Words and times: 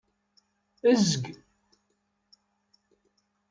Ezg. 0.91 1.23